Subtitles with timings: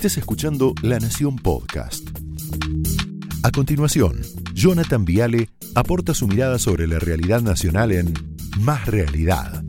[0.00, 2.08] estés escuchando La Nación Podcast.
[3.42, 4.22] A continuación,
[4.54, 8.14] Jonathan Viale aporta su mirada sobre la realidad nacional en
[8.60, 9.62] Más Realidad.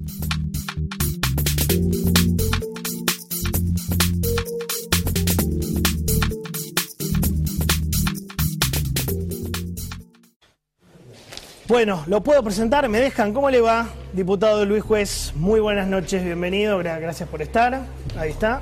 [11.68, 13.34] Bueno, lo puedo presentar, me dejan.
[13.34, 15.32] ¿Cómo le va, diputado Luis Juez?
[15.36, 17.86] Muy buenas noches, bienvenido, gra- gracias por estar.
[18.18, 18.62] Ahí está.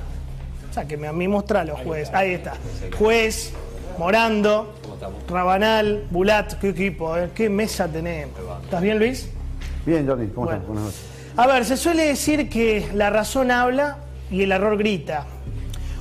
[0.80, 2.10] Sáqueme a mí, mostralo, juez.
[2.14, 2.54] Ahí está.
[2.98, 3.52] Juez,
[3.98, 4.74] Morando,
[5.28, 8.34] Rabanal, Bulat, qué equipo, eh, qué mesa tenemos.
[8.64, 9.30] ¿Estás bien, Luis?
[9.86, 10.62] Bien, Johnny, ¿cómo Bueno.
[10.62, 10.68] estás?
[10.70, 11.02] Buenas noches.
[11.36, 13.98] A ver, se suele decir que la razón habla
[14.32, 15.26] y el error grita.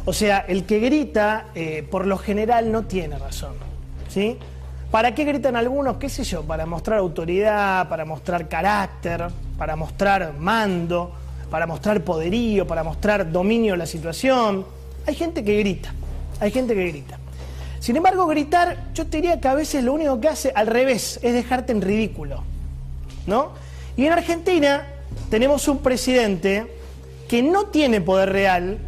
[0.04, 3.54] O sea, el que grita, eh, por lo general, no tiene razón.
[4.08, 4.38] ¿Sí?
[4.92, 5.96] ¿Para qué gritan algunos?
[5.96, 6.44] ¿Qué sé yo?
[6.44, 9.26] Para mostrar autoridad, para mostrar carácter,
[9.58, 11.10] para mostrar mando,
[11.50, 14.66] para mostrar poderío, para mostrar dominio de la situación.
[15.06, 15.94] Hay gente que grita,
[16.40, 17.18] hay gente que grita.
[17.80, 21.20] Sin embargo, gritar, yo te diría que a veces lo único que hace al revés
[21.22, 22.42] es dejarte en ridículo.
[23.28, 23.52] ¿no?
[23.96, 24.86] Y en Argentina
[25.30, 26.66] tenemos un presidente
[27.28, 28.78] que no tiene poder real,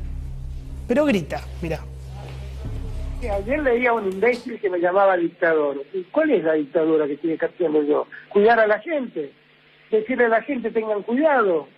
[0.89, 1.81] pero grita, mira.
[3.21, 5.85] Ayer leía a un imbécil que me llamaba dictador.
[5.93, 8.07] ¿Y ¿Cuál es la dictadura que tiene que hacerlo yo?
[8.31, 9.33] Cuidar a la gente.
[9.91, 11.69] Decirle a la gente tengan cuidado.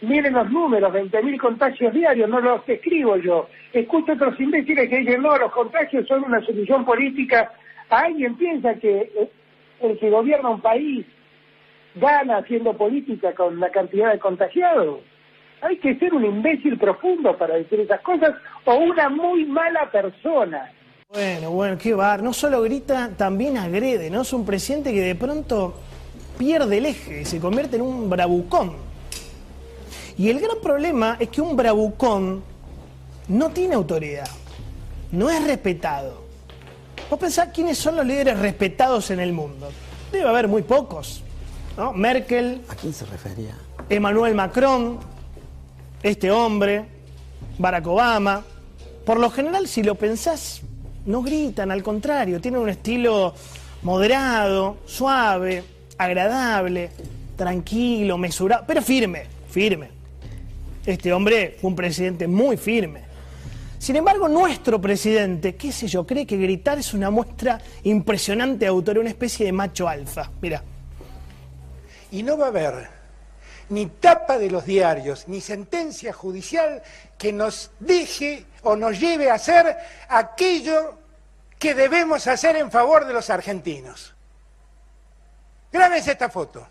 [0.00, 3.48] Miren los números, 20.000 contagios diarios, no los escribo yo.
[3.72, 7.52] Escucho otros imbéciles que dicen, no, los contagios son una solución política.
[7.88, 9.30] ¿Alguien piensa que eh,
[9.80, 11.06] el que gobierna un país
[11.94, 15.00] gana haciendo política con la cantidad de contagiados?
[15.62, 18.34] Hay que ser un imbécil profundo para decir esas cosas
[18.64, 20.70] o una muy mala persona.
[21.08, 22.22] Bueno, bueno, qué bar.
[22.22, 24.22] No solo grita, también agrede, ¿no?
[24.22, 25.74] Es un presidente que de pronto
[26.36, 28.93] pierde el eje y se convierte en un bravucón.
[30.16, 32.42] Y el gran problema es que un bravucón
[33.28, 34.28] no tiene autoridad,
[35.10, 36.22] no es respetado.
[37.10, 39.70] Vos pensás quiénes son los líderes respetados en el mundo.
[40.12, 41.22] Debe haber muy pocos,
[41.76, 41.92] ¿no?
[41.92, 43.56] Merkel, ¿A quién se refería?
[43.88, 44.98] Emmanuel Macron,
[46.02, 46.84] este hombre,
[47.58, 48.44] Barack Obama.
[49.04, 50.62] Por lo general, si lo pensás,
[51.06, 53.34] no gritan, al contrario, tienen un estilo
[53.82, 55.64] moderado, suave,
[55.98, 56.90] agradable,
[57.36, 60.03] tranquilo, mesurado, pero firme, firme.
[60.86, 63.02] Este hombre fue un presidente muy firme.
[63.78, 68.66] Sin embargo, nuestro presidente, qué sé yo, cree que gritar es una muestra impresionante de
[68.68, 70.30] autoridad, una especie de macho alfa.
[70.40, 70.62] Mira.
[72.10, 72.88] y no va a haber
[73.68, 76.82] ni tapa de los diarios, ni sentencia judicial
[77.18, 79.76] que nos deje o nos lleve a hacer
[80.08, 80.98] aquello
[81.58, 84.14] que debemos hacer en favor de los argentinos.
[85.72, 86.66] Grábense esta foto.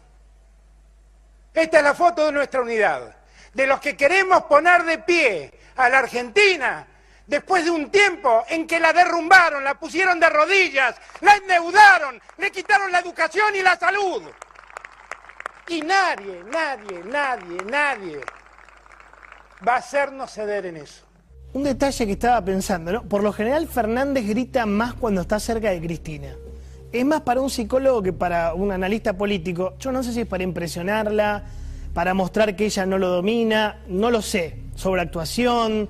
[1.53, 3.15] Esta es la foto de nuestra unidad,
[3.53, 6.87] de los que queremos poner de pie a la Argentina
[7.25, 12.51] después de un tiempo en que la derrumbaron, la pusieron de rodillas, la endeudaron, le
[12.51, 14.23] quitaron la educación y la salud.
[15.67, 18.21] Y nadie, nadie, nadie, nadie
[19.65, 21.05] va a hacernos ceder en eso.
[21.53, 23.03] Un detalle que estaba pensando, ¿no?
[23.03, 26.35] Por lo general Fernández grita más cuando está cerca de Cristina.
[26.91, 29.75] Es más para un psicólogo que para un analista político.
[29.79, 31.43] Yo no sé si es para impresionarla,
[31.93, 34.57] para mostrar que ella no lo domina, no lo sé.
[34.75, 35.89] Sobreactuación,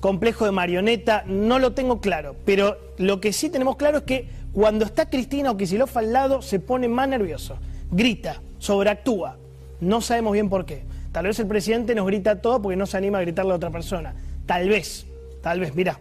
[0.00, 2.36] complejo de marioneta, no lo tengo claro.
[2.44, 6.42] Pero lo que sí tenemos claro es que cuando está Cristina o Kicillof al lado
[6.42, 7.58] se pone más nervioso.
[7.90, 9.36] Grita, sobreactúa.
[9.80, 10.84] No sabemos bien por qué.
[11.12, 13.70] Tal vez el presidente nos grita todo porque no se anima a gritarle a otra
[13.70, 14.14] persona.
[14.46, 15.06] Tal vez,
[15.42, 15.98] tal vez, mira.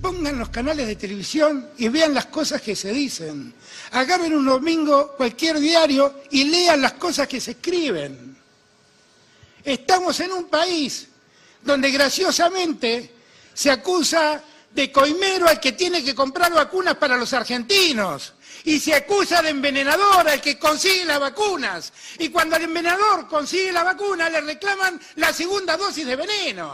[0.00, 3.54] Pongan los canales de televisión y vean las cosas que se dicen.
[3.92, 8.35] Agarren un domingo cualquier diario y lean las cosas que se escriben.
[9.66, 11.08] Estamos en un país
[11.60, 13.10] donde graciosamente
[13.52, 14.40] se acusa
[14.70, 18.34] de coimero al que tiene que comprar vacunas para los argentinos.
[18.62, 21.92] Y se acusa de envenenador al que consigue las vacunas.
[22.20, 26.72] Y cuando el envenenador consigue la vacuna, le reclaman la segunda dosis de veneno.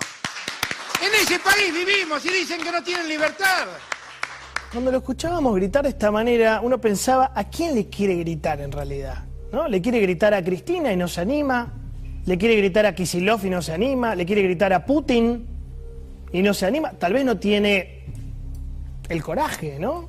[1.00, 3.68] En ese país vivimos y dicen que no tienen libertad.
[4.70, 8.70] Cuando lo escuchábamos gritar de esta manera, uno pensaba, ¿a quién le quiere gritar en
[8.70, 9.24] realidad?
[9.50, 9.66] ¿No?
[9.66, 11.78] ¿Le quiere gritar a Cristina y no se anima?
[12.24, 14.14] ¿Le quiere gritar a Kisilov y no se anima?
[14.14, 15.46] ¿Le quiere gritar a Putin
[16.32, 16.92] y no se anima?
[16.92, 18.04] Tal vez no tiene
[19.08, 20.08] el coraje, ¿no?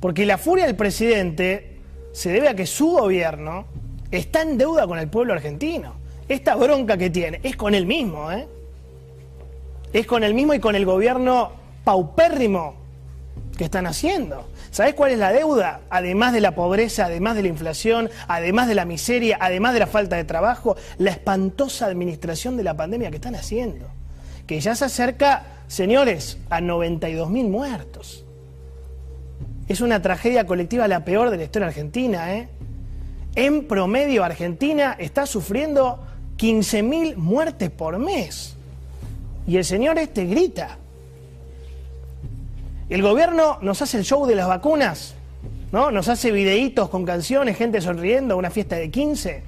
[0.00, 1.78] Porque la furia del presidente
[2.12, 3.66] se debe a que su gobierno
[4.10, 5.94] está en deuda con el pueblo argentino.
[6.28, 8.46] Esta bronca que tiene es con él mismo, ¿eh?
[9.92, 11.52] Es con él mismo y con el gobierno
[11.82, 12.77] paupérrimo
[13.58, 14.48] que están haciendo.
[14.70, 15.80] ¿Sabés cuál es la deuda?
[15.90, 19.88] Además de la pobreza, además de la inflación, además de la miseria, además de la
[19.88, 23.86] falta de trabajo, la espantosa administración de la pandemia que están haciendo.
[24.46, 28.24] que ya se acerca, señores, a 92.000 muertos.
[29.68, 32.34] Es una tragedia colectiva la peor de la historia argentina.
[32.34, 32.48] ¿eh?
[33.34, 36.02] En promedio, Argentina está sufriendo
[36.38, 38.56] 15.000 muertes por mes.
[39.46, 40.78] Y el señor este grita.
[42.88, 45.14] El gobierno nos hace el show de las vacunas,
[45.72, 45.90] ¿no?
[45.90, 49.42] Nos hace videitos con canciones, gente sonriendo, una fiesta de 15.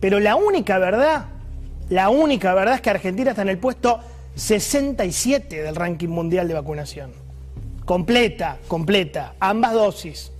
[0.00, 1.26] Pero la única verdad,
[1.88, 4.00] la única verdad es que Argentina está en el puesto
[4.34, 7.12] 67 del ranking mundial de vacunación.
[7.84, 10.32] Completa, completa, ambas dosis.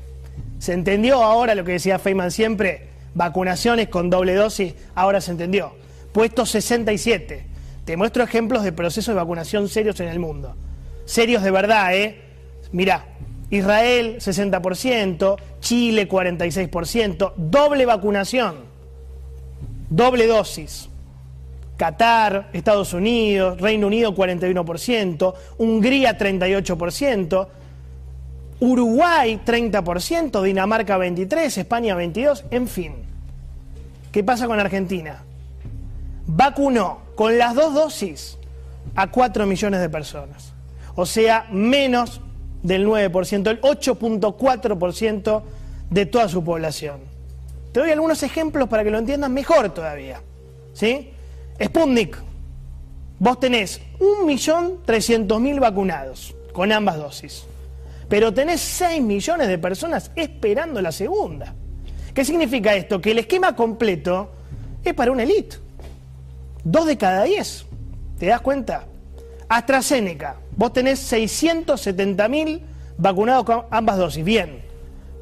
[0.59, 2.89] ¿Se entendió ahora lo que decía Feynman siempre?
[3.15, 5.73] Vacunaciones con doble dosis, ahora se entendió.
[6.13, 7.47] Puesto 67.
[7.85, 10.57] Te muestro ejemplos de procesos de vacunación serios en el mundo.
[11.09, 12.21] Serios de verdad, ¿eh?
[12.71, 13.07] Mirá,
[13.49, 18.57] Israel 60%, Chile 46%, doble vacunación,
[19.89, 20.91] doble dosis.
[21.79, 27.49] Qatar, Estados Unidos, Reino Unido 41%, Hungría 38%,
[28.61, 32.93] Uruguay 30%, Dinamarca 23%, España 22%, en fin.
[34.13, 35.23] ¿Qué pasa con Argentina?
[36.27, 38.37] Vacunó con las dos dosis
[38.95, 40.58] a 4 millones de personas.
[41.01, 42.21] O sea, menos
[42.61, 45.43] del 9%, el 8.4%
[45.91, 46.99] de toda su población.
[47.71, 50.21] Te doy algunos ejemplos para que lo entiendas mejor todavía.
[50.73, 51.13] ¿Sí?
[51.63, 52.19] Sputnik,
[53.21, 57.45] vos tenés 1.300.000 vacunados con ambas dosis,
[58.09, 61.55] pero tenés 6 millones de personas esperando la segunda.
[62.13, 63.01] ¿Qué significa esto?
[63.01, 64.33] Que el esquema completo
[64.83, 65.59] es para una élite.
[66.65, 67.67] Dos de cada diez.
[68.19, 68.85] ¿Te das cuenta?
[69.49, 72.61] AstraZeneca, vos tenés 670.000
[72.99, 74.61] vacunados con ambas dosis, bien,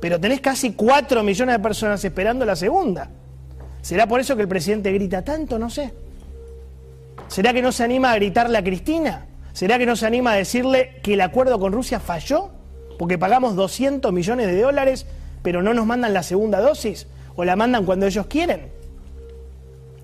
[0.00, 3.11] pero tenés casi 4 millones de personas esperando la segunda.
[3.83, 5.59] ¿Será por eso que el presidente grita tanto?
[5.59, 5.93] No sé.
[7.29, 9.27] ¿Será que no se anima a gritarle a Cristina?
[9.53, 12.50] ¿Será que no se anima a decirle que el acuerdo con Rusia falló?
[12.99, 15.06] Porque pagamos 200 millones de dólares,
[15.43, 17.06] pero no nos mandan la segunda dosis,
[17.37, 18.71] o la mandan cuando ellos quieren.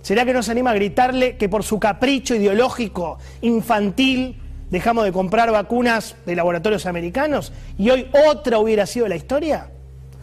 [0.02, 4.41] ¿Será que no se anima a gritarle que por su capricho ideológico, infantil,
[4.72, 9.69] dejamos de comprar vacunas de laboratorios americanos y hoy otra hubiera sido la historia?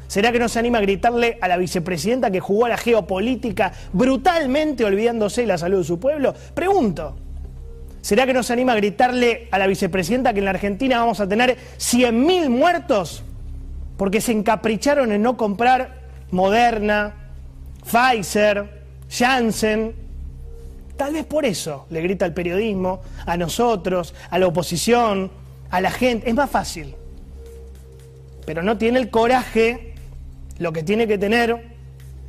[0.07, 3.71] ¿Será que no se anima a gritarle a la vicepresidenta que jugó a la geopolítica
[3.93, 6.33] brutalmente olvidándose de la salud de su pueblo?
[6.55, 7.15] Pregunto.
[8.01, 11.19] ¿Será que no se anima a gritarle a la vicepresidenta que en la Argentina vamos
[11.19, 13.23] a tener 100.000 muertos
[13.97, 15.99] porque se encapricharon en no comprar
[16.31, 17.13] Moderna,
[17.85, 20.08] Pfizer, Janssen?
[20.99, 25.31] Tal vez por eso le grita al periodismo, a nosotros, a la oposición,
[25.71, 26.27] a la gente.
[26.27, 26.93] Es más fácil.
[28.45, 29.93] Pero no tiene el coraje,
[30.57, 31.69] lo que tiene que tener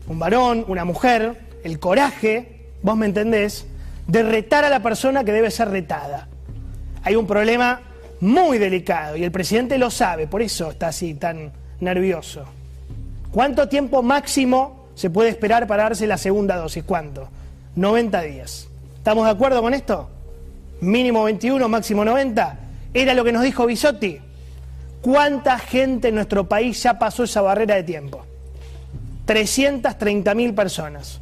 [0.07, 3.67] un varón, una mujer, el coraje, vos me entendés,
[4.07, 6.29] de retar a la persona que debe ser retada.
[7.03, 7.81] Hay un problema
[8.21, 11.51] muy delicado y el presidente lo sabe, por eso está así tan
[11.81, 12.45] nervioso.
[13.33, 16.85] ¿Cuánto tiempo máximo se puede esperar para darse la segunda dosis?
[16.85, 17.29] ¿Cuánto?
[17.77, 18.69] 90 días.
[18.97, 20.09] ¿Estamos de acuerdo con esto?
[20.81, 22.59] Mínimo 21, máximo 90.
[22.93, 24.21] Era lo que nos dijo Bisotti.
[25.01, 28.25] ¿Cuánta gente en nuestro país ya pasó esa barrera de tiempo?
[29.25, 31.21] 330 mil personas.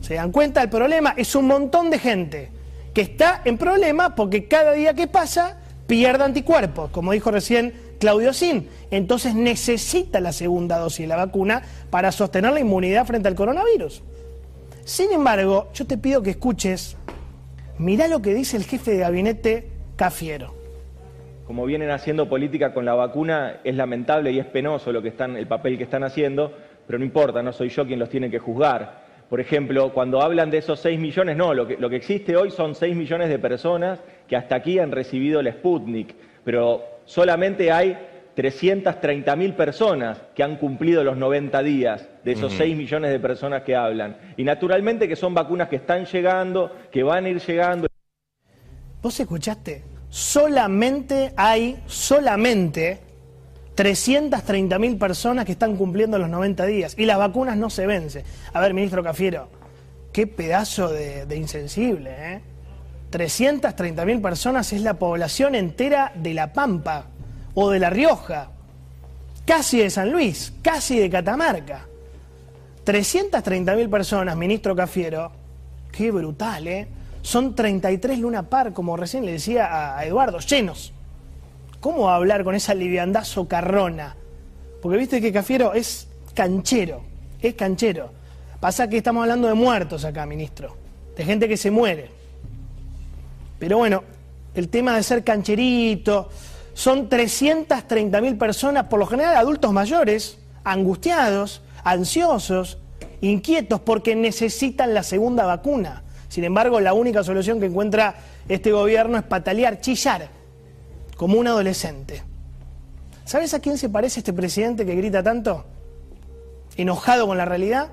[0.00, 1.14] ¿Se dan cuenta del problema?
[1.16, 2.50] Es un montón de gente
[2.94, 8.32] que está en problema porque cada día que pasa pierde anticuerpos, como dijo recién Claudio
[8.32, 8.68] Sin.
[8.90, 14.02] Entonces necesita la segunda dosis de la vacuna para sostener la inmunidad frente al coronavirus.
[14.84, 16.96] Sin embargo, yo te pido que escuches,
[17.78, 20.54] mirá lo que dice el jefe de gabinete Cafiero.
[21.46, 25.36] Como vienen haciendo política con la vacuna, es lamentable y es penoso lo que están,
[25.36, 26.52] el papel que están haciendo,
[26.86, 29.00] pero no importa, no soy yo quien los tiene que juzgar.
[29.28, 32.50] Por ejemplo, cuando hablan de esos 6 millones, no, lo que, lo que existe hoy
[32.50, 37.96] son 6 millones de personas que hasta aquí han recibido el Sputnik, pero solamente hay
[38.40, 43.64] 330 mil personas que han cumplido los 90 días de esos 6 millones de personas
[43.64, 44.16] que hablan.
[44.38, 47.86] Y naturalmente que son vacunas que están llegando, que van a ir llegando.
[49.02, 49.82] ¿Vos escuchaste?
[50.08, 53.00] Solamente hay, solamente
[53.74, 58.24] 330 mil personas que están cumpliendo los 90 días y las vacunas no se vencen.
[58.54, 59.50] A ver, ministro Cafiero,
[60.14, 62.40] qué pedazo de, de insensible, ¿eh?
[63.10, 67.08] 330 mil personas es la población entera de La Pampa
[67.54, 68.50] o de La Rioja,
[69.44, 71.86] casi de San Luis, casi de Catamarca.
[72.84, 75.32] 330 mil personas, ministro Cafiero,
[75.92, 76.88] qué brutal, ¿eh?
[77.22, 80.92] Son 33 Luna Par, como recién le decía a Eduardo, llenos.
[81.80, 84.16] ¿Cómo hablar con esa liviandad socarrona?
[84.80, 87.02] Porque viste que Cafiero es canchero,
[87.40, 88.10] es canchero.
[88.60, 90.76] Pasa que estamos hablando de muertos acá, ministro,
[91.16, 92.10] de gente que se muere.
[93.58, 94.04] Pero bueno,
[94.54, 96.28] el tema de ser cancherito,
[96.80, 102.78] son 330.000 personas, por lo general adultos mayores, angustiados, ansiosos,
[103.20, 106.04] inquietos porque necesitan la segunda vacuna.
[106.30, 108.14] Sin embargo, la única solución que encuentra
[108.48, 110.30] este gobierno es patalear, chillar,
[111.18, 112.22] como un adolescente.
[113.26, 115.66] ¿Sabes a quién se parece este presidente que grita tanto?
[116.78, 117.90] Enojado con la realidad.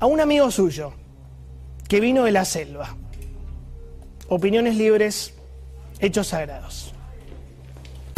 [0.00, 0.92] A un amigo suyo,
[1.88, 2.96] que vino de la selva.
[4.28, 5.34] Opiniones libres,
[6.00, 6.93] hechos sagrados.